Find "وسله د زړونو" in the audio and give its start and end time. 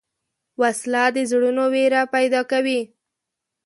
0.61-1.63